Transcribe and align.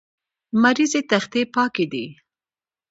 لمریزې 0.53 1.01
تختې 1.09 1.41
پاکې 1.53 1.85
دي. 1.91 2.05